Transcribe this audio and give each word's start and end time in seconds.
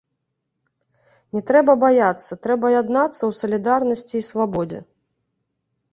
Не 1.35 1.41
трэба 1.51 1.75
баяцца, 1.83 2.39
трэба 2.45 2.73
яднацца 2.79 3.19
ў 3.29 3.41
салідарнасці 3.41 4.15
і 4.21 4.27
свабодзе. 4.33 4.79